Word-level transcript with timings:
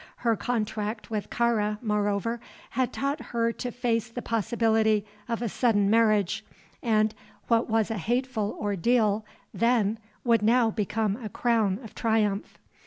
Her 0.25 0.35
contract 0.35 1.11
with 1.11 1.29
Kāra, 1.29 1.77
moreover, 1.79 2.39
had 2.71 2.91
taught 2.91 3.19
her 3.21 3.51
to 3.51 3.69
face 3.71 4.09
the 4.09 4.23
possibility 4.23 5.05
of 5.29 5.43
a 5.43 5.47
sudden 5.47 5.91
marriage, 5.91 6.43
and 6.81 7.13
what 7.49 7.69
was 7.69 7.91
a 7.91 7.99
hateful 7.99 8.57
ordeal 8.59 9.23
then 9.53 9.99
would 10.23 10.41
now 10.41 10.71
become 10.71 11.17
a 11.17 11.29
crown 11.29 11.79
of 11.83 11.93
triumph. 11.93 12.57